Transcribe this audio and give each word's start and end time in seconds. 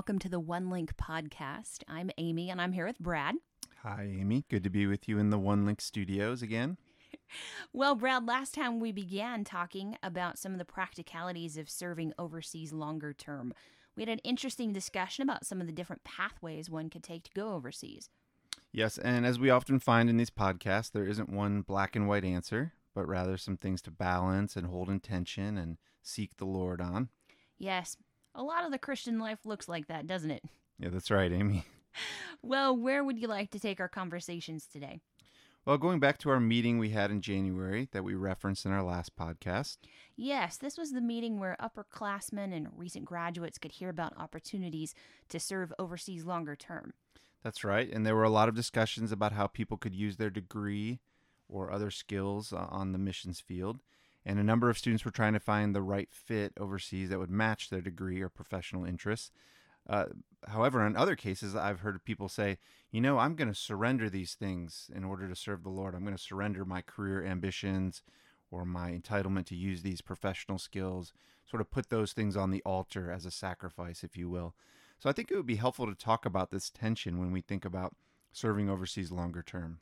welcome 0.00 0.18
to 0.18 0.30
the 0.30 0.40
One 0.40 0.70
Link 0.70 0.96
podcast. 0.96 1.82
I'm 1.86 2.10
Amy 2.16 2.48
and 2.48 2.58
I'm 2.58 2.72
here 2.72 2.86
with 2.86 2.98
Brad. 2.98 3.34
Hi, 3.82 4.10
Amy. 4.18 4.46
Good 4.48 4.64
to 4.64 4.70
be 4.70 4.86
with 4.86 5.06
you 5.06 5.18
in 5.18 5.28
the 5.28 5.38
One 5.38 5.66
Link 5.66 5.82
studios 5.82 6.40
again. 6.40 6.78
Well, 7.74 7.94
Brad, 7.94 8.26
last 8.26 8.54
time 8.54 8.80
we 8.80 8.92
began 8.92 9.44
talking 9.44 9.98
about 10.02 10.38
some 10.38 10.52
of 10.52 10.58
the 10.58 10.64
practicalities 10.64 11.58
of 11.58 11.68
serving 11.68 12.14
overseas 12.18 12.72
longer 12.72 13.12
term. 13.12 13.52
We 13.94 14.02
had 14.02 14.08
an 14.08 14.20
interesting 14.20 14.72
discussion 14.72 15.22
about 15.22 15.44
some 15.44 15.60
of 15.60 15.66
the 15.66 15.72
different 15.72 16.02
pathways 16.02 16.70
one 16.70 16.88
could 16.88 17.02
take 17.02 17.24
to 17.24 17.30
go 17.34 17.52
overseas. 17.52 18.08
Yes, 18.72 18.96
and 18.96 19.26
as 19.26 19.38
we 19.38 19.50
often 19.50 19.80
find 19.80 20.08
in 20.08 20.16
these 20.16 20.30
podcasts, 20.30 20.90
there 20.90 21.06
isn't 21.06 21.28
one 21.28 21.60
black 21.60 21.94
and 21.94 22.08
white 22.08 22.24
answer, 22.24 22.72
but 22.94 23.06
rather 23.06 23.36
some 23.36 23.58
things 23.58 23.82
to 23.82 23.90
balance 23.90 24.56
and 24.56 24.66
hold 24.66 24.88
in 24.88 25.00
tension 25.00 25.58
and 25.58 25.76
seek 26.02 26.38
the 26.38 26.46
Lord 26.46 26.80
on. 26.80 27.10
Yes, 27.58 27.98
a 28.40 28.42
lot 28.42 28.64
of 28.64 28.72
the 28.72 28.78
Christian 28.78 29.18
life 29.18 29.44
looks 29.44 29.68
like 29.68 29.86
that, 29.88 30.06
doesn't 30.06 30.30
it? 30.30 30.42
Yeah, 30.78 30.88
that's 30.88 31.10
right, 31.10 31.30
Amy. 31.30 31.64
Well, 32.40 32.76
where 32.76 33.02
would 33.02 33.18
you 33.18 33.26
like 33.26 33.50
to 33.50 33.58
take 33.58 33.80
our 33.80 33.88
conversations 33.88 34.64
today? 34.64 35.00
Well, 35.66 35.76
going 35.76 35.98
back 35.98 36.18
to 36.18 36.30
our 36.30 36.38
meeting 36.38 36.78
we 36.78 36.90
had 36.90 37.10
in 37.10 37.20
January 37.20 37.88
that 37.90 38.04
we 38.04 38.14
referenced 38.14 38.64
in 38.64 38.70
our 38.70 38.82
last 38.84 39.16
podcast. 39.16 39.78
Yes, 40.16 40.56
this 40.56 40.78
was 40.78 40.92
the 40.92 41.00
meeting 41.00 41.40
where 41.40 41.56
upperclassmen 41.60 42.54
and 42.54 42.68
recent 42.76 43.06
graduates 43.06 43.58
could 43.58 43.72
hear 43.72 43.90
about 43.90 44.16
opportunities 44.16 44.94
to 45.30 45.40
serve 45.40 45.72
overseas 45.80 46.24
longer 46.24 46.54
term. 46.54 46.92
That's 47.42 47.64
right. 47.64 47.92
And 47.92 48.06
there 48.06 48.16
were 48.16 48.22
a 48.22 48.30
lot 48.30 48.48
of 48.48 48.54
discussions 48.54 49.10
about 49.10 49.32
how 49.32 49.48
people 49.48 49.76
could 49.76 49.96
use 49.96 50.16
their 50.16 50.30
degree 50.30 51.00
or 51.48 51.72
other 51.72 51.90
skills 51.90 52.52
uh, 52.52 52.66
on 52.70 52.92
the 52.92 52.98
missions 52.98 53.40
field. 53.40 53.80
And 54.24 54.38
a 54.38 54.44
number 54.44 54.68
of 54.68 54.78
students 54.78 55.04
were 55.04 55.10
trying 55.10 55.32
to 55.32 55.40
find 55.40 55.74
the 55.74 55.82
right 55.82 56.08
fit 56.12 56.52
overseas 56.58 57.08
that 57.08 57.18
would 57.18 57.30
match 57.30 57.70
their 57.70 57.80
degree 57.80 58.20
or 58.20 58.28
professional 58.28 58.84
interests. 58.84 59.30
Uh, 59.88 60.06
however, 60.46 60.86
in 60.86 60.96
other 60.96 61.16
cases, 61.16 61.56
I've 61.56 61.80
heard 61.80 62.04
people 62.04 62.28
say, 62.28 62.58
you 62.90 63.00
know, 63.00 63.18
I'm 63.18 63.34
going 63.34 63.48
to 63.48 63.54
surrender 63.54 64.10
these 64.10 64.34
things 64.34 64.90
in 64.94 65.04
order 65.04 65.28
to 65.28 65.34
serve 65.34 65.62
the 65.62 65.70
Lord. 65.70 65.94
I'm 65.94 66.04
going 66.04 66.16
to 66.16 66.22
surrender 66.22 66.64
my 66.64 66.82
career 66.82 67.24
ambitions 67.24 68.02
or 68.50 68.64
my 68.64 68.90
entitlement 68.90 69.46
to 69.46 69.56
use 69.56 69.82
these 69.82 70.00
professional 70.00 70.58
skills, 70.58 71.12
sort 71.48 71.60
of 71.60 71.70
put 71.70 71.88
those 71.88 72.12
things 72.12 72.36
on 72.36 72.50
the 72.50 72.62
altar 72.64 73.10
as 73.10 73.24
a 73.24 73.30
sacrifice, 73.30 74.04
if 74.04 74.16
you 74.16 74.28
will. 74.28 74.54
So 74.98 75.08
I 75.08 75.12
think 75.12 75.30
it 75.30 75.36
would 75.36 75.46
be 75.46 75.56
helpful 75.56 75.86
to 75.86 75.94
talk 75.94 76.26
about 76.26 76.50
this 76.50 76.68
tension 76.68 77.18
when 77.18 77.32
we 77.32 77.40
think 77.40 77.64
about 77.64 77.94
serving 78.32 78.68
overseas 78.68 79.10
longer 79.10 79.42
term. 79.42 79.78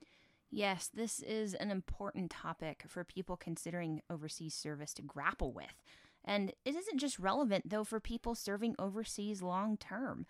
Yes, 0.50 0.90
this 0.92 1.20
is 1.20 1.54
an 1.54 1.70
important 1.70 2.30
topic 2.30 2.84
for 2.88 3.04
people 3.04 3.36
considering 3.36 4.02
overseas 4.08 4.54
service 4.54 4.94
to 4.94 5.02
grapple 5.02 5.52
with. 5.52 5.82
And 6.24 6.52
it 6.64 6.74
isn't 6.74 6.98
just 6.98 7.18
relevant, 7.18 7.68
though, 7.68 7.84
for 7.84 8.00
people 8.00 8.34
serving 8.34 8.74
overseas 8.78 9.42
long 9.42 9.76
term. 9.76 10.26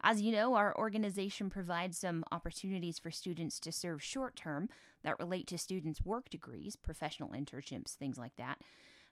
As 0.00 0.20
you 0.22 0.32
know, 0.32 0.54
our 0.54 0.76
organization 0.76 1.50
provides 1.50 1.98
some 1.98 2.24
opportunities 2.30 2.98
for 2.98 3.10
students 3.10 3.58
to 3.60 3.72
serve 3.72 4.02
short 4.02 4.36
term 4.36 4.68
that 5.02 5.18
relate 5.18 5.46
to 5.48 5.58
students' 5.58 6.04
work 6.04 6.30
degrees, 6.30 6.76
professional 6.76 7.30
internships, 7.30 7.94
things 7.94 8.16
like 8.16 8.36
that. 8.36 8.58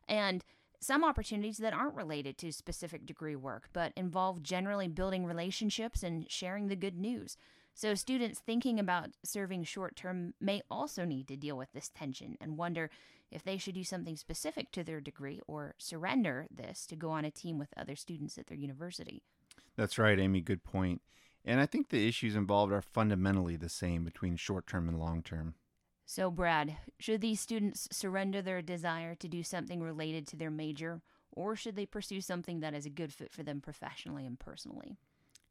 And 0.09 0.45
some 0.81 1.05
opportunities 1.05 1.57
that 1.59 1.73
aren't 1.73 1.95
related 1.95 2.39
to 2.39 2.53
specific 2.53 3.07
degree 3.07 3.37
work, 3.37 3.69
but 3.73 3.93
involve 3.97 4.43
generally 4.43 4.89
building 4.89 5.25
relationships 5.25 6.03
and 6.03 6.31
sharing 6.31 6.69
the 6.69 6.77
good 6.77 6.99
news. 6.99 7.37
So, 7.79 7.95
students 7.95 8.39
thinking 8.39 8.81
about 8.81 9.11
serving 9.23 9.65
short 9.65 9.97
term 9.97 10.33
may 10.41 10.63
also 10.71 11.05
need 11.05 11.29
to 11.29 11.37
deal 11.37 11.59
with 11.59 11.71
this 11.75 11.91
tension 11.91 12.39
and 12.41 12.57
wonder 12.57 12.89
if 13.31 13.45
they 13.45 13.59
should 13.59 13.75
do 13.75 13.85
something 13.85 14.17
specific 14.17 14.73
to 14.73 14.83
their 14.83 14.99
degree 14.99 15.43
or 15.47 15.75
surrender 15.77 16.47
this 16.51 16.87
to 16.87 16.97
go 16.97 17.11
on 17.11 17.27
a 17.27 17.31
team 17.31 17.59
with 17.59 17.75
other 17.77 17.95
students 17.95 18.39
at 18.39 18.47
their 18.47 18.57
university. 18.57 19.23
That's 19.77 19.99
right, 19.99 20.19
Amy. 20.19 20.41
Good 20.41 20.65
point. 20.65 21.03
And 21.45 21.61
I 21.61 21.67
think 21.67 21.91
the 21.91 22.09
issues 22.09 22.35
involved 22.35 22.73
are 22.73 22.81
fundamentally 22.81 23.57
the 23.57 23.69
same 23.69 24.05
between 24.05 24.37
short 24.37 24.67
term 24.67 24.89
and 24.89 24.99
long 24.99 25.23
term. 25.23 25.55
So, 26.07 26.31
Brad, 26.31 26.79
should 26.99 27.21
these 27.21 27.41
students 27.41 27.89
surrender 27.93 28.41
their 28.41 28.63
desire 28.63 29.15
to 29.17 29.29
do 29.29 29.43
something 29.43 29.83
related 29.83 30.27
to 30.29 30.37
their 30.37 30.51
major, 30.51 31.03
or 31.31 31.55
should 31.55 31.77
they 31.77 31.85
pursue 31.85 32.23
something 32.23 32.61
that 32.61 32.73
is 32.73 32.87
a 32.87 32.91
good 32.91 33.13
fit 33.13 33.35
for 33.35 33.43
them 33.43 33.61
professionally 33.61 34.25
and 34.25 34.39
personally? 34.39 34.97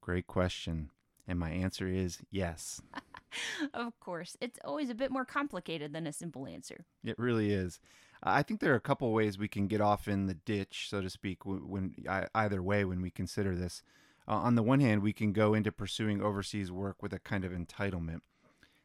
Great 0.01 0.25
question. 0.25 0.89
And 1.27 1.39
my 1.39 1.49
answer 1.49 1.87
is 1.87 2.19
yes. 2.29 2.81
of 3.73 3.99
course, 3.99 4.37
it's 4.39 4.59
always 4.63 4.89
a 4.89 4.95
bit 4.95 5.11
more 5.11 5.25
complicated 5.25 5.93
than 5.93 6.07
a 6.07 6.13
simple 6.13 6.47
answer. 6.47 6.85
It 7.03 7.17
really 7.17 7.51
is. 7.51 7.79
I 8.23 8.43
think 8.43 8.59
there 8.59 8.73
are 8.73 8.77
a 8.77 8.81
couple 8.81 9.11
ways 9.11 9.37
we 9.37 9.47
can 9.47 9.67
get 9.67 9.81
off 9.81 10.07
in 10.07 10.27
the 10.27 10.33
ditch, 10.33 10.87
so 10.89 11.01
to 11.01 11.09
speak, 11.09 11.45
when 11.45 11.95
either 12.33 12.63
way 12.63 12.85
when 12.85 13.01
we 13.01 13.11
consider 13.11 13.55
this. 13.55 13.83
Uh, 14.27 14.35
on 14.35 14.55
the 14.55 14.63
one 14.63 14.79
hand, 14.79 15.03
we 15.03 15.13
can 15.13 15.33
go 15.33 15.53
into 15.53 15.71
pursuing 15.71 16.21
overseas 16.21 16.71
work 16.71 17.03
with 17.03 17.13
a 17.13 17.19
kind 17.19 17.45
of 17.45 17.51
entitlement. 17.51 18.21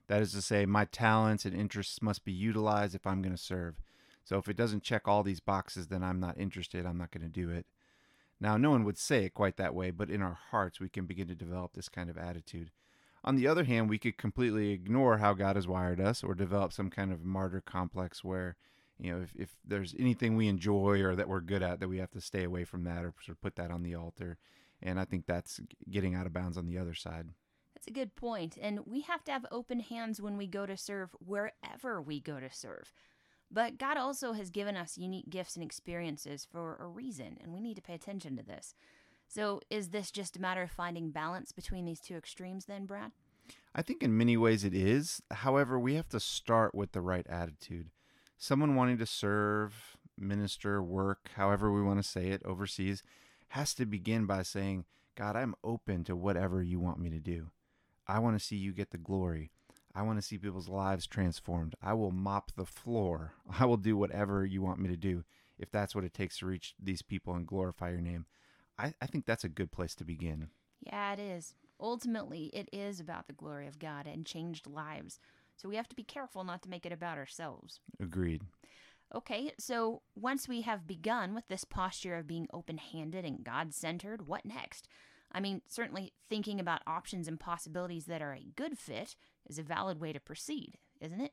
That 0.08 0.22
is 0.22 0.32
to 0.32 0.42
say, 0.42 0.66
my 0.66 0.86
talents 0.86 1.44
and 1.44 1.54
interests 1.54 2.02
must 2.02 2.24
be 2.24 2.32
utilized 2.32 2.94
if 2.94 3.06
I'm 3.06 3.22
going 3.22 3.34
to 3.34 3.40
serve. 3.40 3.76
So 4.24 4.38
if 4.38 4.48
it 4.48 4.56
doesn't 4.56 4.82
check 4.82 5.06
all 5.06 5.22
these 5.22 5.40
boxes, 5.40 5.86
then 5.86 6.02
I'm 6.02 6.20
not 6.20 6.38
interested. 6.38 6.84
I'm 6.84 6.98
not 6.98 7.10
going 7.10 7.22
to 7.22 7.28
do 7.28 7.48
it. 7.50 7.66
Now, 8.40 8.56
no 8.56 8.70
one 8.70 8.84
would 8.84 8.98
say 8.98 9.24
it 9.24 9.34
quite 9.34 9.56
that 9.58 9.74
way, 9.74 9.90
but 9.90 10.10
in 10.10 10.22
our 10.22 10.38
hearts, 10.50 10.80
we 10.80 10.88
can 10.88 11.04
begin 11.04 11.28
to 11.28 11.34
develop 11.34 11.74
this 11.74 11.88
kind 11.88 12.08
of 12.08 12.16
attitude. 12.16 12.70
On 13.22 13.36
the 13.36 13.46
other 13.46 13.64
hand, 13.64 13.90
we 13.90 13.98
could 13.98 14.16
completely 14.16 14.70
ignore 14.70 15.18
how 15.18 15.34
God 15.34 15.56
has 15.56 15.68
wired 15.68 16.00
us 16.00 16.24
or 16.24 16.34
develop 16.34 16.72
some 16.72 16.88
kind 16.88 17.12
of 17.12 17.22
martyr 17.22 17.60
complex 17.60 18.24
where, 18.24 18.56
you 18.98 19.12
know, 19.12 19.22
if, 19.22 19.36
if 19.36 19.50
there's 19.62 19.94
anything 19.98 20.36
we 20.36 20.48
enjoy 20.48 21.02
or 21.02 21.14
that 21.14 21.28
we're 21.28 21.40
good 21.40 21.62
at, 21.62 21.80
that 21.80 21.88
we 21.88 21.98
have 21.98 22.10
to 22.12 22.20
stay 22.20 22.44
away 22.44 22.64
from 22.64 22.84
that 22.84 23.04
or 23.04 23.12
sort 23.22 23.36
of 23.36 23.42
put 23.42 23.56
that 23.56 23.70
on 23.70 23.82
the 23.82 23.94
altar. 23.94 24.38
And 24.82 24.98
I 24.98 25.04
think 25.04 25.26
that's 25.26 25.60
getting 25.90 26.14
out 26.14 26.24
of 26.24 26.32
bounds 26.32 26.56
on 26.56 26.66
the 26.66 26.78
other 26.78 26.94
side. 26.94 27.28
That's 27.74 27.88
a 27.88 27.92
good 27.92 28.14
point. 28.14 28.56
And 28.60 28.80
we 28.86 29.02
have 29.02 29.22
to 29.24 29.32
have 29.32 29.44
open 29.50 29.80
hands 29.80 30.20
when 30.20 30.38
we 30.38 30.46
go 30.46 30.64
to 30.64 30.76
serve 30.76 31.10
wherever 31.18 32.00
we 32.00 32.20
go 32.20 32.40
to 32.40 32.50
serve. 32.50 32.92
But 33.50 33.78
God 33.78 33.96
also 33.96 34.32
has 34.32 34.50
given 34.50 34.76
us 34.76 34.96
unique 34.96 35.28
gifts 35.28 35.56
and 35.56 35.64
experiences 35.64 36.46
for 36.50 36.76
a 36.76 36.86
reason, 36.86 37.36
and 37.42 37.52
we 37.52 37.60
need 37.60 37.74
to 37.76 37.82
pay 37.82 37.94
attention 37.94 38.36
to 38.36 38.42
this. 38.42 38.74
So, 39.26 39.60
is 39.70 39.90
this 39.90 40.10
just 40.10 40.36
a 40.36 40.40
matter 40.40 40.62
of 40.62 40.70
finding 40.70 41.10
balance 41.10 41.52
between 41.52 41.84
these 41.84 42.00
two 42.00 42.16
extremes, 42.16 42.66
then, 42.66 42.86
Brad? 42.86 43.12
I 43.74 43.82
think 43.82 44.02
in 44.02 44.16
many 44.16 44.36
ways 44.36 44.64
it 44.64 44.74
is. 44.74 45.22
However, 45.30 45.78
we 45.78 45.94
have 45.94 46.08
to 46.10 46.20
start 46.20 46.74
with 46.74 46.92
the 46.92 47.00
right 47.00 47.26
attitude. 47.28 47.90
Someone 48.38 48.74
wanting 48.74 48.98
to 48.98 49.06
serve, 49.06 49.96
minister, 50.18 50.82
work, 50.82 51.30
however 51.36 51.72
we 51.72 51.82
want 51.82 52.02
to 52.02 52.08
say 52.08 52.28
it, 52.28 52.42
overseas, 52.44 53.02
has 53.48 53.74
to 53.74 53.86
begin 53.86 54.26
by 54.26 54.42
saying, 54.42 54.84
God, 55.16 55.36
I'm 55.36 55.54
open 55.62 56.04
to 56.04 56.16
whatever 56.16 56.62
you 56.62 56.80
want 56.80 56.98
me 56.98 57.10
to 57.10 57.18
do. 57.18 57.50
I 58.06 58.18
want 58.18 58.38
to 58.38 58.44
see 58.44 58.56
you 58.56 58.72
get 58.72 58.90
the 58.90 58.98
glory. 58.98 59.50
I 59.94 60.02
want 60.02 60.18
to 60.18 60.22
see 60.22 60.38
people's 60.38 60.68
lives 60.68 61.06
transformed. 61.06 61.74
I 61.82 61.94
will 61.94 62.12
mop 62.12 62.52
the 62.56 62.66
floor. 62.66 63.32
I 63.58 63.64
will 63.64 63.76
do 63.76 63.96
whatever 63.96 64.44
you 64.44 64.62
want 64.62 64.80
me 64.80 64.88
to 64.88 64.96
do 64.96 65.24
if 65.58 65.70
that's 65.70 65.94
what 65.94 66.04
it 66.04 66.14
takes 66.14 66.38
to 66.38 66.46
reach 66.46 66.74
these 66.82 67.02
people 67.02 67.34
and 67.34 67.46
glorify 67.46 67.90
your 67.90 68.00
name. 68.00 68.26
I, 68.78 68.94
I 69.00 69.06
think 69.06 69.26
that's 69.26 69.44
a 69.44 69.48
good 69.48 69.70
place 69.70 69.94
to 69.96 70.04
begin. 70.04 70.48
Yeah, 70.80 71.12
it 71.12 71.18
is. 71.18 71.54
Ultimately, 71.78 72.50
it 72.54 72.68
is 72.72 73.00
about 73.00 73.26
the 73.26 73.34
glory 73.34 73.66
of 73.66 73.78
God 73.78 74.06
and 74.06 74.24
changed 74.24 74.66
lives. 74.66 75.18
So 75.56 75.68
we 75.68 75.76
have 75.76 75.88
to 75.88 75.96
be 75.96 76.02
careful 76.02 76.44
not 76.44 76.62
to 76.62 76.70
make 76.70 76.86
it 76.86 76.92
about 76.92 77.18
ourselves. 77.18 77.80
Agreed. 78.00 78.42
Okay, 79.14 79.52
so 79.58 80.02
once 80.14 80.48
we 80.48 80.62
have 80.62 80.86
begun 80.86 81.34
with 81.34 81.48
this 81.48 81.64
posture 81.64 82.16
of 82.16 82.26
being 82.26 82.46
open 82.52 82.78
handed 82.78 83.24
and 83.24 83.44
God 83.44 83.74
centered, 83.74 84.26
what 84.26 84.46
next? 84.46 84.88
I 85.32 85.40
mean, 85.40 85.62
certainly 85.68 86.12
thinking 86.28 86.58
about 86.58 86.82
options 86.86 87.28
and 87.28 87.38
possibilities 87.38 88.06
that 88.06 88.22
are 88.22 88.34
a 88.34 88.46
good 88.56 88.78
fit 88.78 89.16
is 89.48 89.58
a 89.58 89.62
valid 89.62 90.00
way 90.00 90.12
to 90.12 90.20
proceed, 90.20 90.78
isn't 91.00 91.20
it? 91.20 91.32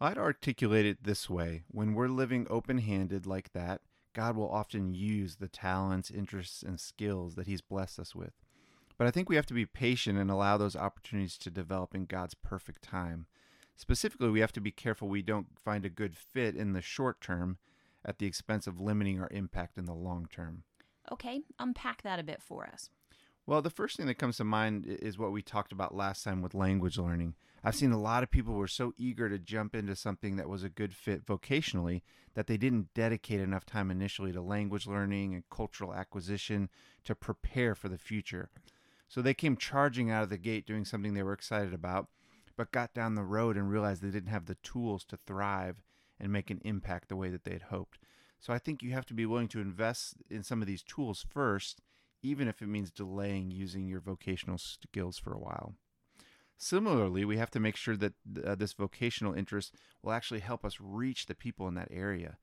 I'd 0.00 0.18
articulate 0.18 0.86
it 0.86 1.04
this 1.04 1.30
way 1.30 1.62
when 1.68 1.94
we're 1.94 2.08
living 2.08 2.46
open 2.50 2.78
handed 2.78 3.26
like 3.26 3.52
that, 3.52 3.82
God 4.14 4.36
will 4.36 4.50
often 4.50 4.94
use 4.94 5.36
the 5.36 5.48
talents, 5.48 6.10
interests, 6.10 6.62
and 6.62 6.80
skills 6.80 7.34
that 7.36 7.46
He's 7.46 7.60
blessed 7.60 7.98
us 7.98 8.14
with. 8.14 8.32
But 8.98 9.06
I 9.06 9.10
think 9.10 9.28
we 9.28 9.36
have 9.36 9.46
to 9.46 9.54
be 9.54 9.66
patient 9.66 10.18
and 10.18 10.30
allow 10.30 10.56
those 10.56 10.76
opportunities 10.76 11.38
to 11.38 11.50
develop 11.50 11.94
in 11.94 12.06
God's 12.06 12.34
perfect 12.34 12.82
time. 12.82 13.26
Specifically, 13.76 14.28
we 14.28 14.40
have 14.40 14.52
to 14.52 14.60
be 14.60 14.70
careful 14.70 15.08
we 15.08 15.22
don't 15.22 15.58
find 15.58 15.84
a 15.84 15.90
good 15.90 16.16
fit 16.16 16.54
in 16.54 16.72
the 16.72 16.82
short 16.82 17.20
term 17.20 17.58
at 18.04 18.18
the 18.18 18.26
expense 18.26 18.66
of 18.66 18.80
limiting 18.80 19.20
our 19.20 19.28
impact 19.30 19.78
in 19.78 19.86
the 19.86 19.94
long 19.94 20.26
term. 20.30 20.64
Okay, 21.10 21.40
unpack 21.58 22.02
that 22.02 22.18
a 22.18 22.24
bit 22.24 22.42
for 22.42 22.66
us. 22.66 22.90
Well, 23.44 23.60
the 23.60 23.70
first 23.70 23.96
thing 23.96 24.06
that 24.06 24.18
comes 24.18 24.36
to 24.36 24.44
mind 24.44 24.86
is 24.86 25.18
what 25.18 25.32
we 25.32 25.42
talked 25.42 25.72
about 25.72 25.96
last 25.96 26.22
time 26.22 26.42
with 26.42 26.54
language 26.54 26.96
learning. 26.96 27.34
I've 27.64 27.74
seen 27.74 27.90
a 27.90 28.00
lot 28.00 28.22
of 28.22 28.30
people 28.30 28.54
were 28.54 28.68
so 28.68 28.92
eager 28.96 29.28
to 29.28 29.38
jump 29.38 29.74
into 29.74 29.96
something 29.96 30.36
that 30.36 30.48
was 30.48 30.62
a 30.62 30.68
good 30.68 30.94
fit 30.94 31.26
vocationally 31.26 32.02
that 32.34 32.46
they 32.46 32.56
didn't 32.56 32.94
dedicate 32.94 33.40
enough 33.40 33.66
time 33.66 33.90
initially 33.90 34.32
to 34.32 34.40
language 34.40 34.86
learning 34.86 35.34
and 35.34 35.42
cultural 35.50 35.92
acquisition 35.92 36.68
to 37.04 37.16
prepare 37.16 37.74
for 37.74 37.88
the 37.88 37.98
future. 37.98 38.48
So 39.08 39.20
they 39.20 39.34
came 39.34 39.56
charging 39.56 40.08
out 40.08 40.22
of 40.22 40.30
the 40.30 40.38
gate 40.38 40.64
doing 40.64 40.84
something 40.84 41.14
they 41.14 41.22
were 41.24 41.32
excited 41.32 41.74
about, 41.74 42.08
but 42.56 42.70
got 42.70 42.94
down 42.94 43.16
the 43.16 43.24
road 43.24 43.56
and 43.56 43.68
realized 43.68 44.02
they 44.02 44.10
didn't 44.10 44.30
have 44.30 44.46
the 44.46 44.56
tools 44.62 45.04
to 45.06 45.16
thrive 45.16 45.82
and 46.20 46.32
make 46.32 46.50
an 46.50 46.60
impact 46.64 47.08
the 47.08 47.16
way 47.16 47.28
that 47.28 47.42
they 47.42 47.52
had 47.52 47.62
hoped. 47.62 47.98
So 48.38 48.52
I 48.52 48.58
think 48.58 48.82
you 48.82 48.92
have 48.92 49.06
to 49.06 49.14
be 49.14 49.26
willing 49.26 49.48
to 49.48 49.60
invest 49.60 50.14
in 50.30 50.44
some 50.44 50.62
of 50.62 50.68
these 50.68 50.82
tools 50.82 51.26
first 51.28 51.80
even 52.22 52.48
if 52.48 52.62
it 52.62 52.68
means 52.68 52.90
delaying 52.90 53.50
using 53.50 53.86
your 53.86 54.00
vocational 54.00 54.58
skills 54.58 55.18
for 55.18 55.32
a 55.32 55.38
while. 55.38 55.74
Similarly, 56.56 57.24
we 57.24 57.38
have 57.38 57.50
to 57.50 57.60
make 57.60 57.76
sure 57.76 57.96
that 57.96 58.12
uh, 58.44 58.54
this 58.54 58.72
vocational 58.72 59.34
interest 59.34 59.74
will 60.02 60.12
actually 60.12 60.40
help 60.40 60.64
us 60.64 60.78
reach 60.80 61.26
the 61.26 61.34
people 61.34 61.66
in 61.66 61.74
that 61.74 61.88
area. 61.90 62.36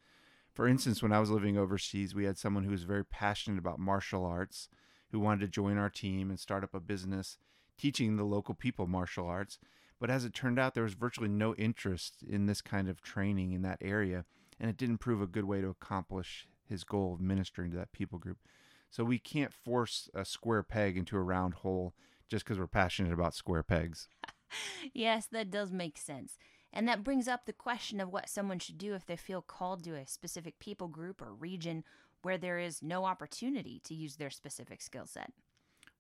For 0.53 0.67
instance, 0.67 1.01
when 1.01 1.13
I 1.13 1.21
was 1.21 1.29
living 1.29 1.57
overseas, 1.57 2.13
we 2.13 2.25
had 2.25 2.37
someone 2.37 2.65
who 2.65 2.71
was 2.71 2.83
very 2.83 3.05
passionate 3.05 3.59
about 3.59 3.79
martial 3.79 4.25
arts 4.25 4.67
who 5.11 5.19
wanted 5.19 5.39
to 5.41 5.47
join 5.47 5.77
our 5.77 5.89
team 5.89 6.29
and 6.29 6.39
start 6.39 6.63
up 6.63 6.73
a 6.73 6.81
business 6.81 7.37
teaching 7.77 8.17
the 8.17 8.25
local 8.25 8.53
people 8.53 8.85
martial 8.85 9.25
arts. 9.25 9.57
But 9.99 10.09
as 10.09 10.25
it 10.25 10.33
turned 10.33 10.59
out, 10.59 10.73
there 10.73 10.83
was 10.83 10.93
virtually 10.93 11.29
no 11.29 11.55
interest 11.55 12.17
in 12.27 12.45
this 12.45 12.61
kind 12.61 12.89
of 12.89 13.01
training 13.01 13.53
in 13.53 13.61
that 13.61 13.79
area, 13.81 14.25
and 14.59 14.69
it 14.69 14.77
didn't 14.77 14.97
prove 14.97 15.21
a 15.21 15.27
good 15.27 15.45
way 15.45 15.61
to 15.61 15.69
accomplish 15.69 16.47
his 16.67 16.83
goal 16.83 17.13
of 17.13 17.21
ministering 17.21 17.71
to 17.71 17.77
that 17.77 17.91
people 17.91 18.19
group. 18.19 18.37
So 18.89 19.03
we 19.03 19.19
can't 19.19 19.53
force 19.53 20.09
a 20.13 20.25
square 20.25 20.63
peg 20.63 20.97
into 20.97 21.15
a 21.15 21.21
round 21.21 21.55
hole 21.55 21.93
just 22.27 22.45
because 22.45 22.59
we're 22.59 22.67
passionate 22.67 23.13
about 23.13 23.35
square 23.35 23.63
pegs. 23.63 24.07
yes, 24.93 25.27
that 25.31 25.51
does 25.51 25.71
make 25.71 25.97
sense. 25.97 26.37
And 26.71 26.87
that 26.87 27.03
brings 27.03 27.27
up 27.27 27.45
the 27.45 27.53
question 27.53 27.99
of 27.99 28.09
what 28.09 28.29
someone 28.29 28.59
should 28.59 28.77
do 28.77 28.93
if 28.93 29.05
they 29.05 29.15
feel 29.15 29.41
called 29.41 29.83
to 29.83 29.95
a 29.95 30.07
specific 30.07 30.59
people 30.59 30.87
group 30.87 31.21
or 31.21 31.33
region 31.33 31.83
where 32.21 32.37
there 32.37 32.59
is 32.59 32.83
no 32.83 33.05
opportunity 33.05 33.79
to 33.85 33.95
use 33.95 34.17
their 34.17 34.29
specific 34.29 34.81
skill 34.81 35.05
set. 35.05 35.31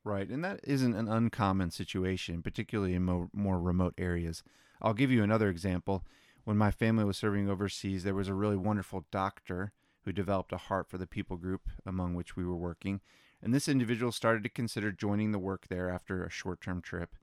Right, 0.03 0.29
and 0.29 0.43
that 0.45 0.59
isn't 0.63 0.95
an 0.95 1.07
uncommon 1.07 1.71
situation, 1.71 2.41
particularly 2.41 2.93
in 2.93 3.03
mo- 3.03 3.29
more 3.33 3.59
remote 3.59 3.95
areas. 3.97 4.43
I'll 4.81 4.93
give 4.93 5.11
you 5.11 5.23
another 5.23 5.49
example. 5.49 6.05
When 6.45 6.57
my 6.57 6.71
family 6.71 7.03
was 7.03 7.17
serving 7.17 7.49
overseas, 7.49 8.03
there 8.03 8.15
was 8.15 8.27
a 8.27 8.33
really 8.33 8.55
wonderful 8.55 9.05
doctor 9.11 9.73
who 10.09 10.13
developed 10.13 10.51
a 10.51 10.57
heart 10.57 10.89
for 10.89 10.97
the 10.97 11.05
people 11.05 11.37
group 11.37 11.69
among 11.85 12.15
which 12.15 12.35
we 12.35 12.43
were 12.43 12.55
working. 12.55 12.99
And 13.43 13.53
this 13.53 13.67
individual 13.67 14.11
started 14.11 14.41
to 14.41 14.49
consider 14.49 14.91
joining 14.91 15.31
the 15.31 15.37
work 15.37 15.67
there 15.67 15.87
after 15.87 16.23
a 16.23 16.31
short 16.31 16.61
term 16.61 16.81
trip. 16.81 17.15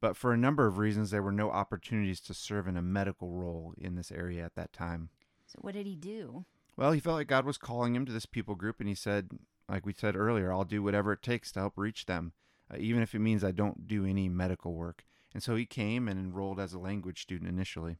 But 0.00 0.16
for 0.16 0.32
a 0.32 0.36
number 0.36 0.66
of 0.66 0.76
reasons, 0.76 1.12
there 1.12 1.22
were 1.22 1.30
no 1.30 1.52
opportunities 1.52 2.18
to 2.22 2.34
serve 2.34 2.66
in 2.66 2.76
a 2.76 2.82
medical 2.82 3.30
role 3.30 3.72
in 3.78 3.94
this 3.94 4.10
area 4.10 4.44
at 4.44 4.56
that 4.56 4.72
time. 4.72 5.10
So, 5.46 5.60
what 5.60 5.74
did 5.74 5.86
he 5.86 5.94
do? 5.94 6.44
Well, 6.76 6.90
he 6.90 6.98
felt 6.98 7.18
like 7.18 7.28
God 7.28 7.46
was 7.46 7.56
calling 7.56 7.94
him 7.94 8.04
to 8.04 8.12
this 8.12 8.26
people 8.26 8.56
group, 8.56 8.80
and 8.80 8.88
he 8.88 8.96
said, 8.96 9.30
like 9.68 9.86
we 9.86 9.92
said 9.92 10.16
earlier, 10.16 10.52
I'll 10.52 10.64
do 10.64 10.82
whatever 10.82 11.12
it 11.12 11.22
takes 11.22 11.52
to 11.52 11.60
help 11.60 11.74
reach 11.76 12.06
them, 12.06 12.32
uh, 12.68 12.78
even 12.80 13.00
if 13.00 13.14
it 13.14 13.20
means 13.20 13.44
I 13.44 13.52
don't 13.52 13.86
do 13.86 14.04
any 14.04 14.28
medical 14.28 14.74
work. 14.74 15.04
And 15.32 15.40
so 15.40 15.54
he 15.54 15.66
came 15.66 16.08
and 16.08 16.18
enrolled 16.18 16.58
as 16.58 16.74
a 16.74 16.80
language 16.80 17.22
student 17.22 17.48
initially. 17.48 17.98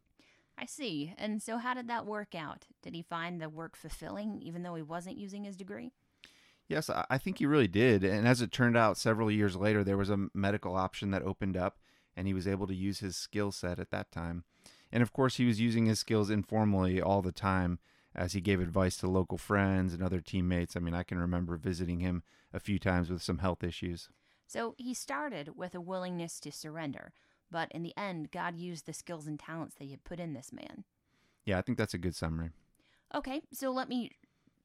I 0.56 0.66
see. 0.66 1.14
And 1.18 1.42
so, 1.42 1.58
how 1.58 1.74
did 1.74 1.88
that 1.88 2.06
work 2.06 2.34
out? 2.34 2.66
Did 2.82 2.94
he 2.94 3.02
find 3.02 3.40
the 3.40 3.48
work 3.48 3.76
fulfilling, 3.76 4.40
even 4.42 4.62
though 4.62 4.74
he 4.74 4.82
wasn't 4.82 5.18
using 5.18 5.44
his 5.44 5.56
degree? 5.56 5.92
Yes, 6.68 6.88
I 6.88 7.18
think 7.18 7.38
he 7.38 7.46
really 7.46 7.68
did. 7.68 8.04
And 8.04 8.26
as 8.26 8.40
it 8.40 8.50
turned 8.50 8.76
out, 8.76 8.96
several 8.96 9.30
years 9.30 9.54
later, 9.54 9.84
there 9.84 9.98
was 9.98 10.08
a 10.08 10.28
medical 10.32 10.76
option 10.76 11.10
that 11.10 11.22
opened 11.22 11.56
up, 11.56 11.78
and 12.16 12.26
he 12.26 12.32
was 12.32 12.48
able 12.48 12.66
to 12.66 12.74
use 12.74 13.00
his 13.00 13.16
skill 13.16 13.52
set 13.52 13.78
at 13.78 13.90
that 13.90 14.10
time. 14.10 14.44
And 14.90 15.02
of 15.02 15.12
course, 15.12 15.36
he 15.36 15.44
was 15.44 15.60
using 15.60 15.86
his 15.86 15.98
skills 15.98 16.30
informally 16.30 17.02
all 17.02 17.20
the 17.20 17.32
time 17.32 17.80
as 18.14 18.32
he 18.32 18.40
gave 18.40 18.60
advice 18.60 18.96
to 18.98 19.08
local 19.08 19.36
friends 19.36 19.92
and 19.92 20.02
other 20.02 20.20
teammates. 20.20 20.76
I 20.76 20.80
mean, 20.80 20.94
I 20.94 21.02
can 21.02 21.18
remember 21.18 21.56
visiting 21.56 22.00
him 22.00 22.22
a 22.52 22.60
few 22.60 22.78
times 22.78 23.10
with 23.10 23.22
some 23.22 23.38
health 23.38 23.62
issues. 23.62 24.08
So 24.46 24.74
he 24.78 24.94
started 24.94 25.56
with 25.56 25.74
a 25.74 25.80
willingness 25.80 26.38
to 26.40 26.52
surrender, 26.52 27.12
but 27.54 27.70
in 27.70 27.84
the 27.84 27.94
end, 27.96 28.32
God 28.32 28.56
used 28.56 28.84
the 28.84 28.92
skills 28.92 29.28
and 29.28 29.38
talents 29.38 29.76
that 29.76 29.84
He 29.84 29.92
had 29.92 30.02
put 30.02 30.18
in 30.18 30.34
this 30.34 30.52
man. 30.52 30.82
Yeah, 31.44 31.56
I 31.56 31.62
think 31.62 31.78
that's 31.78 31.94
a 31.94 31.98
good 31.98 32.16
summary. 32.16 32.50
Okay, 33.14 33.42
so 33.52 33.70
let 33.70 33.88
me 33.88 34.10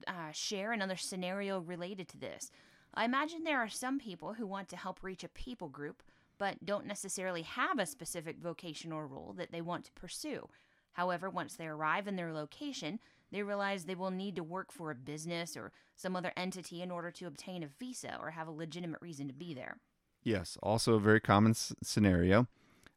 uh, 0.08 0.32
share 0.32 0.72
another 0.72 0.96
scenario 0.96 1.60
related 1.60 2.08
to 2.08 2.18
this. 2.18 2.50
I 2.92 3.04
imagine 3.04 3.44
there 3.44 3.60
are 3.60 3.68
some 3.68 4.00
people 4.00 4.32
who 4.32 4.44
want 4.44 4.68
to 4.70 4.76
help 4.76 5.04
reach 5.04 5.22
a 5.22 5.28
people 5.28 5.68
group, 5.68 6.02
but 6.36 6.66
don't 6.66 6.84
necessarily 6.84 7.42
have 7.42 7.78
a 7.78 7.86
specific 7.86 8.40
vocation 8.40 8.90
or 8.90 9.06
role 9.06 9.34
that 9.36 9.52
they 9.52 9.60
want 9.60 9.84
to 9.84 9.92
pursue. 9.92 10.48
However, 10.94 11.30
once 11.30 11.54
they 11.54 11.68
arrive 11.68 12.08
in 12.08 12.16
their 12.16 12.32
location, 12.32 12.98
they 13.30 13.44
realize 13.44 13.84
they 13.84 13.94
will 13.94 14.10
need 14.10 14.34
to 14.34 14.42
work 14.42 14.72
for 14.72 14.90
a 14.90 14.96
business 14.96 15.56
or 15.56 15.70
some 15.94 16.16
other 16.16 16.32
entity 16.36 16.82
in 16.82 16.90
order 16.90 17.12
to 17.12 17.28
obtain 17.28 17.62
a 17.62 17.68
visa 17.68 18.18
or 18.20 18.30
have 18.30 18.48
a 18.48 18.50
legitimate 18.50 19.00
reason 19.00 19.28
to 19.28 19.32
be 19.32 19.54
there. 19.54 19.76
Yes, 20.24 20.58
also 20.60 20.94
a 20.94 21.00
very 21.00 21.20
common 21.20 21.52
s- 21.52 21.72
scenario. 21.84 22.48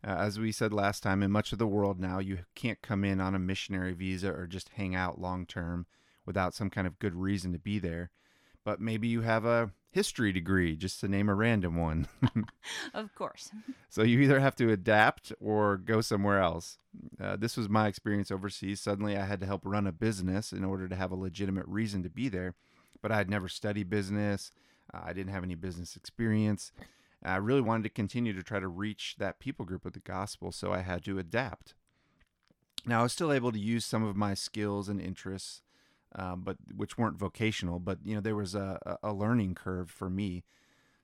Uh, 0.05 0.11
as 0.11 0.39
we 0.39 0.51
said 0.51 0.73
last 0.73 1.01
time, 1.01 1.23
in 1.23 1.31
much 1.31 1.53
of 1.53 1.59
the 1.59 1.67
world 1.67 1.99
now, 1.99 2.19
you 2.19 2.39
can't 2.55 2.81
come 2.81 3.03
in 3.03 3.21
on 3.21 3.35
a 3.35 3.39
missionary 3.39 3.93
visa 3.93 4.31
or 4.31 4.47
just 4.47 4.69
hang 4.69 4.93
out 4.95 5.21
long 5.21 5.45
term 5.45 5.85
without 6.25 6.53
some 6.53 6.69
kind 6.69 6.87
of 6.87 6.99
good 6.99 7.15
reason 7.15 7.53
to 7.53 7.59
be 7.59 7.79
there. 7.79 8.11
But 8.65 8.79
maybe 8.79 9.07
you 9.07 9.21
have 9.21 9.45
a 9.45 9.71
history 9.91 10.31
degree, 10.31 10.75
just 10.75 10.99
to 10.99 11.07
name 11.07 11.29
a 11.29 11.35
random 11.35 11.77
one. 11.77 12.07
of 12.93 13.13
course. 13.15 13.51
So 13.89 14.01
you 14.01 14.21
either 14.21 14.39
have 14.39 14.55
to 14.55 14.71
adapt 14.71 15.31
or 15.39 15.77
go 15.77 16.01
somewhere 16.01 16.41
else. 16.41 16.79
Uh, 17.21 17.35
this 17.35 17.55
was 17.55 17.69
my 17.69 17.87
experience 17.87 18.31
overseas. 18.31 18.81
Suddenly, 18.81 19.15
I 19.15 19.25
had 19.25 19.39
to 19.41 19.45
help 19.45 19.61
run 19.63 19.85
a 19.85 19.91
business 19.91 20.51
in 20.51 20.63
order 20.63 20.87
to 20.87 20.95
have 20.95 21.11
a 21.11 21.15
legitimate 21.15 21.67
reason 21.67 22.01
to 22.01 22.09
be 22.09 22.27
there. 22.27 22.55
But 23.03 23.11
I 23.11 23.17
had 23.17 23.29
never 23.29 23.47
studied 23.47 23.91
business, 23.91 24.51
uh, 24.91 25.01
I 25.05 25.13
didn't 25.13 25.31
have 25.31 25.43
any 25.43 25.53
business 25.53 25.95
experience. 25.95 26.71
I 27.23 27.37
really 27.37 27.61
wanted 27.61 27.83
to 27.83 27.89
continue 27.89 28.33
to 28.33 28.43
try 28.43 28.59
to 28.59 28.67
reach 28.67 29.15
that 29.17 29.39
people 29.39 29.65
group 29.65 29.85
with 29.85 29.93
the 29.93 29.99
gospel, 29.99 30.51
so 30.51 30.73
I 30.73 30.79
had 30.79 31.03
to 31.05 31.19
adapt. 31.19 31.73
Now, 32.85 32.99
I 32.99 33.03
was 33.03 33.13
still 33.13 33.31
able 33.31 33.51
to 33.51 33.59
use 33.59 33.85
some 33.85 34.03
of 34.03 34.15
my 34.15 34.33
skills 34.33 34.89
and 34.89 34.99
interests, 34.99 35.61
um, 36.15 36.41
but 36.41 36.57
which 36.75 36.97
weren't 36.97 37.17
vocational. 37.17 37.79
But 37.79 37.99
you 38.03 38.15
know, 38.15 38.21
there 38.21 38.35
was 38.35 38.55
a, 38.55 38.97
a 39.01 39.13
learning 39.13 39.55
curve 39.55 39.89
for 39.89 40.09
me. 40.09 40.43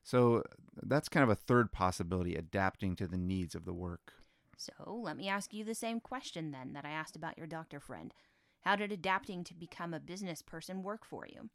So 0.02 0.44
that's 0.82 1.08
kind 1.08 1.24
of 1.24 1.30
a 1.30 1.34
third 1.34 1.72
possibility, 1.72 2.34
adapting 2.34 2.96
to 2.96 3.06
the 3.06 3.18
needs 3.18 3.54
of 3.54 3.64
the 3.64 3.72
work. 3.72 4.14
So 4.56 4.72
let 4.86 5.16
me 5.16 5.28
ask 5.28 5.54
you 5.54 5.64
the 5.64 5.74
same 5.74 6.00
question 6.00 6.50
then 6.50 6.74
that 6.74 6.84
I 6.84 6.90
asked 6.90 7.16
about 7.16 7.38
your 7.38 7.46
doctor 7.46 7.80
friend. 7.80 8.12
How 8.60 8.76
did 8.76 8.92
adapting 8.92 9.42
to 9.44 9.54
become 9.54 9.94
a 9.94 10.00
business 10.00 10.42
person 10.42 10.82
work 10.82 11.06
for 11.06 11.26
you? 11.26 11.48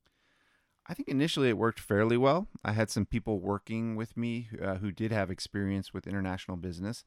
I 0.88 0.94
think 0.94 1.08
initially 1.08 1.50
it 1.50 1.58
worked 1.58 1.80
fairly 1.80 2.18
well. 2.18 2.48
I 2.64 2.74
had 2.74 2.90
some 2.90 3.06
people 3.06 3.40
working 3.40 3.96
with 3.96 4.16
me 4.16 4.50
uh, 4.62 4.76
who 4.76 4.92
did 4.92 5.12
have 5.12 5.32
experience 5.32 5.94
with 5.94 6.08
international 6.08 6.58
business. 6.58 7.04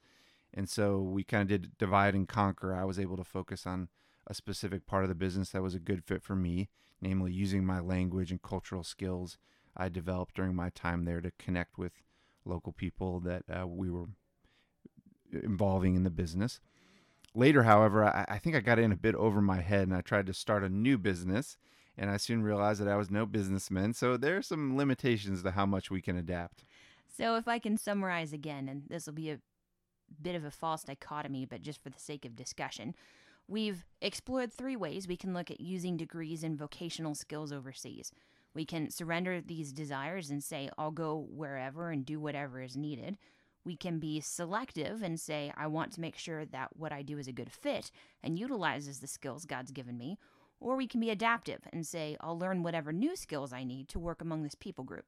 And 0.53 0.67
so 0.67 0.99
we 0.99 1.23
kind 1.23 1.43
of 1.43 1.47
did 1.47 1.77
divide 1.77 2.15
and 2.15 2.27
conquer. 2.27 2.75
I 2.75 2.83
was 2.83 2.99
able 2.99 3.15
to 3.17 3.23
focus 3.23 3.65
on 3.65 3.87
a 4.27 4.33
specific 4.33 4.85
part 4.85 5.03
of 5.03 5.09
the 5.09 5.15
business 5.15 5.51
that 5.51 5.61
was 5.61 5.75
a 5.75 5.79
good 5.79 6.03
fit 6.03 6.21
for 6.21 6.35
me, 6.35 6.69
namely 7.01 7.31
using 7.31 7.65
my 7.65 7.79
language 7.79 8.31
and 8.31 8.41
cultural 8.41 8.83
skills 8.83 9.37
I 9.77 9.87
developed 9.87 10.35
during 10.35 10.55
my 10.55 10.69
time 10.71 11.05
there 11.05 11.21
to 11.21 11.31
connect 11.37 11.77
with 11.77 11.93
local 12.43 12.73
people 12.73 13.21
that 13.21 13.43
uh, 13.49 13.65
we 13.65 13.89
were 13.89 14.07
involving 15.31 15.95
in 15.95 16.03
the 16.03 16.09
business. 16.09 16.59
Later, 17.33 17.63
however, 17.63 18.05
I, 18.05 18.25
I 18.27 18.37
think 18.39 18.55
I 18.55 18.59
got 18.59 18.79
in 18.79 18.91
a 18.91 18.97
bit 18.97 19.15
over 19.15 19.41
my 19.41 19.61
head 19.61 19.83
and 19.83 19.95
I 19.95 20.01
tried 20.01 20.25
to 20.25 20.33
start 20.33 20.63
a 20.63 20.69
new 20.69 20.97
business 20.97 21.57
and 21.99 22.09
I 22.09 22.17
soon 22.17 22.41
realized 22.41 22.79
that 22.81 22.87
I 22.87 22.95
was 22.95 23.11
no 23.11 23.25
businessman. 23.25 23.93
So 23.93 24.15
there 24.15 24.37
are 24.37 24.41
some 24.41 24.77
limitations 24.77 25.43
to 25.43 25.51
how 25.51 25.65
much 25.65 25.91
we 25.91 26.01
can 26.01 26.17
adapt. 26.17 26.63
So, 27.17 27.35
if 27.35 27.49
I 27.49 27.59
can 27.59 27.75
summarize 27.75 28.31
again, 28.31 28.69
and 28.69 28.83
this 28.87 29.05
will 29.05 29.13
be 29.13 29.29
a 29.29 29.39
bit 30.21 30.35
of 30.35 30.45
a 30.45 30.51
false 30.51 30.83
dichotomy, 30.83 31.45
but 31.45 31.61
just 31.61 31.83
for 31.83 31.89
the 31.89 31.99
sake 31.99 32.23
of 32.23 32.35
discussion, 32.35 32.95
we've 33.45 33.83
explored 34.01 34.53
three 34.53 34.77
ways 34.77 35.05
we 35.05 35.17
can 35.17 35.33
look 35.33 35.51
at 35.51 35.59
using 35.59 35.97
degrees 35.97 36.45
and 36.45 36.57
vocational 36.57 37.15
skills 37.15 37.51
overseas. 37.51 38.13
We 38.53 38.63
can 38.63 38.89
surrender 38.89 39.41
these 39.41 39.73
desires 39.73 40.29
and 40.29 40.41
say, 40.41 40.69
I'll 40.77 40.91
go 40.91 41.27
wherever 41.29 41.89
and 41.89 42.05
do 42.05 42.21
whatever 42.21 42.61
is 42.61 42.77
needed. 42.77 43.17
We 43.65 43.75
can 43.75 43.99
be 43.99 44.21
selective 44.21 45.01
and 45.01 45.19
say, 45.19 45.51
I 45.57 45.67
want 45.67 45.91
to 45.93 46.01
make 46.01 46.17
sure 46.17 46.45
that 46.45 46.69
what 46.77 46.93
I 46.93 47.01
do 47.01 47.17
is 47.17 47.27
a 47.27 47.33
good 47.33 47.51
fit 47.51 47.91
and 48.23 48.39
utilizes 48.39 48.99
the 48.99 49.07
skills 49.07 49.45
God's 49.45 49.71
given 49.71 49.97
me. 49.97 50.17
Or 50.59 50.75
we 50.75 50.87
can 50.87 50.99
be 50.99 51.09
adaptive 51.09 51.61
and 51.71 51.85
say, 51.85 52.17
I'll 52.19 52.37
learn 52.37 52.63
whatever 52.63 52.91
new 52.91 53.15
skills 53.15 53.53
I 53.53 53.63
need 53.63 53.87
to 53.89 53.99
work 53.99 54.21
among 54.21 54.43
this 54.43 54.55
people 54.55 54.83
group. 54.83 55.05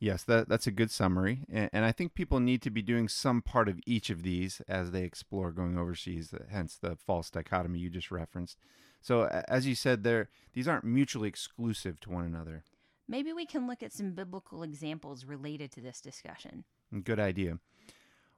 Yes, 0.00 0.22
that, 0.24 0.48
that's 0.48 0.66
a 0.66 0.72
good 0.72 0.90
summary. 0.90 1.40
And, 1.50 1.70
and 1.72 1.84
I 1.84 1.92
think 1.92 2.14
people 2.14 2.38
need 2.38 2.62
to 2.62 2.70
be 2.70 2.82
doing 2.82 3.08
some 3.08 3.42
part 3.42 3.68
of 3.68 3.80
each 3.84 4.10
of 4.10 4.22
these 4.22 4.62
as 4.68 4.92
they 4.92 5.02
explore 5.02 5.50
going 5.50 5.76
overseas, 5.76 6.32
uh, 6.32 6.44
hence 6.50 6.76
the 6.76 6.96
false 6.96 7.30
dichotomy 7.30 7.80
you 7.80 7.90
just 7.90 8.10
referenced. 8.10 8.58
So, 9.00 9.24
as 9.48 9.66
you 9.66 9.74
said, 9.74 10.04
there 10.04 10.28
these 10.52 10.68
aren't 10.68 10.84
mutually 10.84 11.28
exclusive 11.28 12.00
to 12.00 12.10
one 12.10 12.24
another. 12.24 12.64
Maybe 13.08 13.32
we 13.32 13.46
can 13.46 13.66
look 13.66 13.82
at 13.82 13.92
some 13.92 14.12
biblical 14.12 14.62
examples 14.62 15.24
related 15.24 15.72
to 15.72 15.80
this 15.80 16.00
discussion. 16.00 16.64
Good 17.04 17.18
idea. 17.18 17.58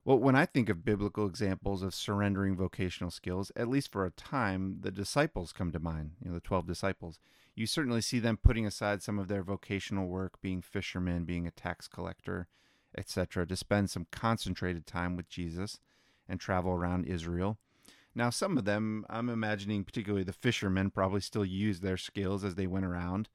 Well, 0.05 0.19
when 0.19 0.35
I 0.35 0.47
think 0.47 0.71
of 0.71 0.85
biblical 0.85 1.27
examples 1.27 1.83
of 1.83 1.95
surrendering 1.95 2.57
vocational 2.57 3.11
skills, 3.11 3.53
at 3.55 3.69
least 3.69 3.93
for 3.93 4.07
a 4.07 4.11
time, 4.11 4.79
the 4.81 4.91
disciples 4.91 5.53
come 5.53 5.73
to 5.73 5.79
mind, 5.79 6.13
you 6.23 6.31
know, 6.31 6.35
the 6.35 6.41
12 6.41 6.67
disciples. 6.67 7.19
You 7.55 7.67
certainly 7.67 8.01
see 8.01 8.19
them 8.19 8.39
putting 8.39 8.65
aside 8.65 9.03
some 9.03 9.19
of 9.19 9.29
their 9.29 9.43
vocational 9.43 10.09
work, 10.09 10.41
being 10.41 10.63
fishermen, 10.63 11.25
being 11.25 11.47
a 11.47 11.51
tax 11.51 11.87
collector, 11.87 12.49
etc., 12.97 13.47
to 13.47 13.57
spend 13.57 13.91
some 13.91 14.07
concentrated 14.11 14.87
time 14.87 15.17
with 15.17 15.29
Jesus 15.29 15.81
and 16.27 16.41
travel 16.41 16.73
around 16.73 17.05
Israel. 17.05 17.59
Now, 18.15 18.31
some 18.31 18.57
of 18.57 18.65
them, 18.65 19.05
I'm 19.11 19.29
imagining, 19.29 19.85
particularly 19.85 20.25
the 20.25 20.33
fishermen, 20.33 20.91
probably 20.91 21.21
still 21.21 21.45
used 21.45 21.83
their 21.83 21.99
skills 21.99 22.43
as 22.43 22.55
they 22.55 22.67
went 22.67 22.87
around, 22.87 23.29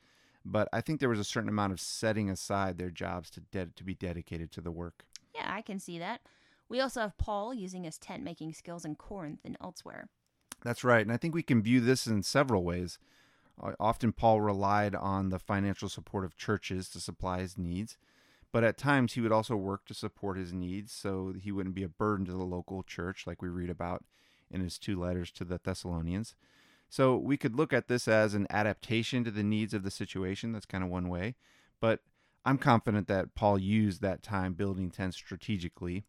but 0.44 0.68
I 0.74 0.82
think 0.82 1.00
there 1.00 1.10
was 1.10 1.20
a 1.20 1.24
certain 1.24 1.50
amount 1.50 1.74
of 1.74 1.80
setting 1.80 2.30
aside 2.30 2.78
their 2.78 2.90
jobs 2.90 3.30
to 3.32 3.42
de- 3.42 3.68
to 3.68 3.84
be 3.84 3.94
dedicated 3.94 4.52
to 4.54 4.62
the 4.62 4.72
work. 4.72 5.06
Yeah, 5.34 5.52
I 5.54 5.62
can 5.62 5.80
see 5.80 6.00
that. 6.00 6.22
We 6.68 6.80
also 6.80 7.02
have 7.02 7.18
Paul 7.18 7.54
using 7.54 7.84
his 7.84 7.98
tent 7.98 8.24
making 8.24 8.54
skills 8.54 8.86
in 8.86 8.96
Corinth 8.96 9.40
and 9.46 9.58
elsewhere. 9.62 10.10
That's 10.64 10.84
right, 10.84 11.02
and 11.02 11.12
I 11.12 11.18
think 11.18 11.36
we 11.36 11.44
can 11.44 11.62
view 11.62 11.80
this 11.80 12.08
in 12.08 12.24
several 12.24 12.64
ways. 12.64 12.98
Often, 13.80 14.14
Paul 14.14 14.42
relied 14.42 14.96
on 14.96 15.30
the 15.30 15.40
financial 15.40 15.88
support 15.88 16.26
of 16.26 16.36
churches 16.36 16.90
to 16.90 17.00
supply 17.00 17.40
his 17.40 17.58
needs, 17.58 17.98
but 18.52 18.64
at 18.64 18.78
times 18.78 19.14
he 19.14 19.22
would 19.22 19.32
also 19.32 19.56
work 19.56 19.86
to 19.86 19.94
support 19.94 20.38
his 20.38 20.54
needs 20.54 20.92
so 20.92 21.34
he 21.40 21.52
wouldn't 21.52 21.76
be 21.76 21.84
a 21.84 21.90
burden 21.90 22.26
to 22.26 22.32
the 22.32 22.44
local 22.44 22.84
church, 22.84 23.26
like 23.28 23.42
we 23.42 23.50
read 23.50 23.70
about 23.70 24.04
in 24.50 24.62
his 24.62 24.78
two 24.78 25.00
letters 25.00 25.32
to 25.32 25.46
the 25.46 25.60
Thessalonians. 25.64 26.36
So 26.90 27.16
we 27.16 27.38
could 27.38 27.56
look 27.56 27.74
at 27.74 27.88
this 27.88 28.08
as 28.08 28.34
an 28.34 28.48
adaptation 28.50 29.24
to 29.24 29.32
the 29.32 29.44
needs 29.44 29.74
of 29.74 29.84
the 29.84 29.92
situation. 29.92 30.52
That's 30.52 30.66
kind 30.66 30.84
of 30.84 30.90
one 30.90 31.10
way. 31.10 31.36
But 31.80 32.02
I'm 32.46 32.58
confident 32.58 33.08
that 33.08 33.36
Paul 33.36 33.58
used 33.58 34.02
that 34.02 34.24
time 34.24 34.54
building 34.54 34.92
tents 34.92 35.18
strategically 35.18 36.06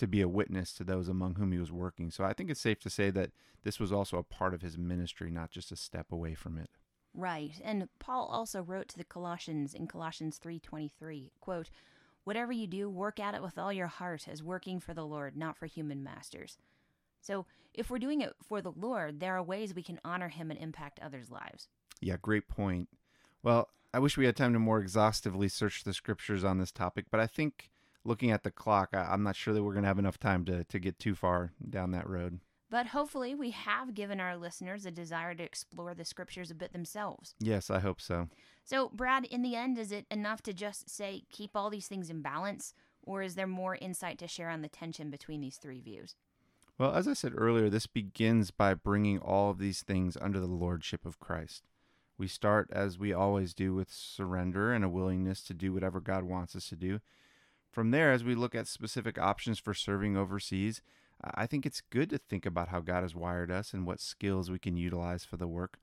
to 0.00 0.06
be 0.06 0.20
a 0.20 0.28
witness 0.28 0.72
to 0.74 0.84
those 0.84 1.08
among 1.08 1.36
whom 1.36 1.52
he 1.52 1.58
was 1.58 1.70
working. 1.70 2.10
So 2.10 2.24
I 2.24 2.32
think 2.32 2.50
it's 2.50 2.60
safe 2.60 2.80
to 2.80 2.90
say 2.90 3.10
that 3.10 3.30
this 3.62 3.78
was 3.78 3.92
also 3.92 4.18
a 4.18 4.22
part 4.22 4.54
of 4.54 4.62
his 4.62 4.76
ministry, 4.76 5.30
not 5.30 5.50
just 5.50 5.70
a 5.70 5.76
step 5.76 6.10
away 6.10 6.34
from 6.34 6.58
it. 6.58 6.70
Right. 7.14 7.60
And 7.62 7.88
Paul 7.98 8.26
also 8.26 8.62
wrote 8.62 8.88
to 8.88 8.98
the 8.98 9.04
Colossians 9.04 9.74
in 9.74 9.86
Colossians 9.86 10.38
3:23, 10.38 11.32
quote, 11.40 11.70
"Whatever 12.24 12.52
you 12.52 12.66
do, 12.66 12.88
work 12.88 13.20
at 13.20 13.34
it 13.34 13.42
with 13.42 13.58
all 13.58 13.72
your 13.72 13.88
heart 13.88 14.28
as 14.28 14.42
working 14.42 14.80
for 14.80 14.94
the 14.94 15.06
Lord, 15.06 15.36
not 15.36 15.56
for 15.56 15.66
human 15.66 16.02
masters." 16.02 16.58
So, 17.20 17.46
if 17.74 17.90
we're 17.90 17.98
doing 17.98 18.20
it 18.20 18.34
for 18.42 18.62
the 18.62 18.72
Lord, 18.72 19.20
there 19.20 19.36
are 19.36 19.42
ways 19.42 19.74
we 19.74 19.82
can 19.82 20.00
honor 20.04 20.28
him 20.28 20.50
and 20.50 20.58
impact 20.58 20.98
others' 21.00 21.30
lives. 21.30 21.68
Yeah, 22.00 22.16
great 22.16 22.48
point. 22.48 22.88
Well, 23.42 23.68
I 23.92 23.98
wish 23.98 24.16
we 24.16 24.24
had 24.24 24.36
time 24.36 24.52
to 24.52 24.58
more 24.58 24.80
exhaustively 24.80 25.48
search 25.48 25.84
the 25.84 25.92
scriptures 25.92 26.44
on 26.44 26.58
this 26.58 26.72
topic, 26.72 27.06
but 27.10 27.20
I 27.20 27.26
think 27.26 27.70
looking 28.04 28.30
at 28.30 28.42
the 28.42 28.50
clock, 28.50 28.90
I, 28.92 29.12
am 29.12 29.22
not 29.22 29.36
sure 29.36 29.54
that 29.54 29.62
we're 29.62 29.72
going 29.72 29.82
to 29.82 29.88
have 29.88 29.98
enough 29.98 30.18
time 30.18 30.44
to, 30.46 30.64
to 30.64 30.78
get 30.78 30.98
too 30.98 31.14
far 31.14 31.52
down 31.68 31.90
that 31.92 32.08
road. 32.08 32.40
But 32.70 32.86
hopefully, 32.86 33.34
we 33.34 33.50
have 33.50 33.94
given 33.94 34.20
our 34.20 34.36
listeners 34.36 34.86
a 34.86 34.92
desire 34.92 35.34
to 35.34 35.42
explore 35.42 35.92
the 35.92 36.04
scriptures 36.04 36.52
a 36.52 36.54
bit 36.54 36.72
themselves. 36.72 37.34
Yes, 37.40 37.68
I 37.68 37.80
hope 37.80 38.00
so. 38.00 38.28
So, 38.64 38.90
Brad, 38.90 39.24
in 39.24 39.42
the 39.42 39.56
end, 39.56 39.76
is 39.76 39.90
it 39.90 40.06
enough 40.08 40.40
to 40.42 40.52
just 40.52 40.88
say 40.88 41.24
keep 41.30 41.56
all 41.56 41.68
these 41.68 41.88
things 41.88 42.10
in 42.10 42.22
balance, 42.22 42.72
or 43.02 43.22
is 43.22 43.34
there 43.34 43.48
more 43.48 43.76
insight 43.76 44.18
to 44.20 44.28
share 44.28 44.50
on 44.50 44.62
the 44.62 44.68
tension 44.68 45.10
between 45.10 45.40
these 45.40 45.56
three 45.56 45.80
views? 45.80 46.14
Well, 46.78 46.94
as 46.94 47.08
I 47.08 47.14
said 47.14 47.32
earlier, 47.36 47.68
this 47.68 47.88
begins 47.88 48.52
by 48.52 48.74
bringing 48.74 49.18
all 49.18 49.50
of 49.50 49.58
these 49.58 49.82
things 49.82 50.16
under 50.20 50.38
the 50.38 50.46
lordship 50.46 51.04
of 51.04 51.18
Christ. 51.18 51.66
We 52.16 52.28
start, 52.28 52.70
as 52.72 52.98
we 52.98 53.12
always 53.12 53.52
do, 53.52 53.74
with 53.74 53.90
surrender 53.90 54.72
and 54.72 54.84
a 54.84 54.88
willingness 54.88 55.42
to 55.44 55.54
do 55.54 55.72
whatever 55.72 56.00
God 56.00 56.22
wants 56.22 56.54
us 56.54 56.68
to 56.68 56.76
do. 56.76 57.00
From 57.70 57.90
there, 57.92 58.12
as 58.12 58.24
we 58.24 58.34
look 58.34 58.54
at 58.54 58.66
specific 58.66 59.18
options 59.18 59.58
for 59.58 59.74
serving 59.74 60.16
overseas, 60.16 60.82
I 61.22 61.46
think 61.46 61.64
it's 61.66 61.82
good 61.82 62.10
to 62.10 62.18
think 62.18 62.46
about 62.46 62.68
how 62.68 62.80
God 62.80 63.02
has 63.02 63.14
wired 63.14 63.50
us 63.50 63.72
and 63.72 63.86
what 63.86 64.00
skills 64.00 64.50
we 64.50 64.58
can 64.58 64.76
utilize 64.76 65.24
for 65.24 65.36
the 65.36 65.46
work. 65.46 65.78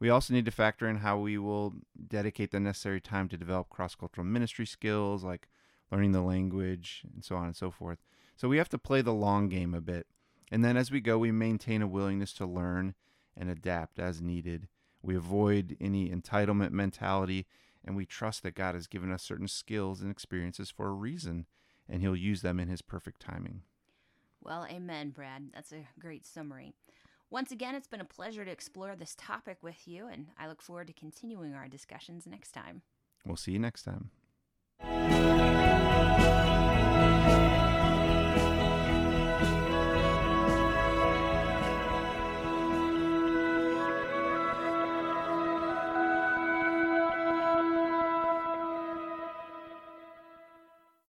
We 0.00 0.08
also 0.08 0.32
need 0.32 0.46
to 0.46 0.50
factor 0.50 0.88
in 0.88 0.96
how 0.96 1.18
we 1.18 1.36
will 1.36 1.74
dedicate 2.08 2.50
the 2.50 2.60
necessary 2.60 3.00
time 3.00 3.28
to 3.28 3.36
develop 3.36 3.68
cross 3.68 3.94
cultural 3.94 4.26
ministry 4.26 4.66
skills 4.66 5.22
like 5.22 5.48
learning 5.92 6.12
the 6.12 6.22
language 6.22 7.02
and 7.14 7.22
so 7.24 7.36
on 7.36 7.46
and 7.46 7.56
so 7.56 7.70
forth. 7.70 7.98
So 8.36 8.48
we 8.48 8.56
have 8.56 8.70
to 8.70 8.78
play 8.78 9.02
the 9.02 9.12
long 9.12 9.48
game 9.48 9.74
a 9.74 9.80
bit. 9.82 10.06
And 10.50 10.64
then 10.64 10.76
as 10.76 10.90
we 10.90 11.00
go, 11.00 11.18
we 11.18 11.30
maintain 11.30 11.82
a 11.82 11.86
willingness 11.86 12.32
to 12.34 12.46
learn 12.46 12.94
and 13.36 13.50
adapt 13.50 13.98
as 13.98 14.22
needed. 14.22 14.68
We 15.02 15.14
avoid 15.14 15.76
any 15.80 16.08
entitlement 16.08 16.70
mentality 16.70 17.46
and 17.84 17.96
we 17.96 18.06
trust 18.06 18.42
that 18.42 18.54
God 18.54 18.74
has 18.74 18.86
given 18.86 19.12
us 19.12 19.22
certain 19.22 19.48
skills 19.48 20.00
and 20.00 20.10
experiences 20.10 20.70
for 20.70 20.88
a 20.88 20.92
reason 20.92 21.46
and 21.88 22.02
He'll 22.02 22.16
use 22.16 22.42
them 22.42 22.60
in 22.60 22.68
His 22.68 22.82
perfect 22.82 23.20
timing. 23.20 23.62
Well, 24.42 24.66
amen, 24.70 25.10
Brad. 25.10 25.50
That's 25.52 25.72
a 25.72 25.86
great 25.98 26.24
summary. 26.24 26.72
Once 27.28 27.52
again, 27.52 27.74
it's 27.74 27.86
been 27.86 28.00
a 28.00 28.04
pleasure 28.04 28.44
to 28.44 28.50
explore 28.50 28.96
this 28.96 29.14
topic 29.16 29.58
with 29.62 29.86
you, 29.86 30.08
and 30.08 30.28
I 30.38 30.48
look 30.48 30.62
forward 30.62 30.88
to 30.88 30.92
continuing 30.92 31.54
our 31.54 31.68
discussions 31.68 32.26
next 32.26 32.52
time. 32.52 32.82
We'll 33.24 33.36
see 33.36 33.52
you 33.52 33.58
next 33.58 33.84
time. 33.84 34.10